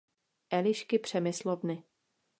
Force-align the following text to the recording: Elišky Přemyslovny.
Elišky 0.49 0.99
Přemyslovny. 0.99 1.83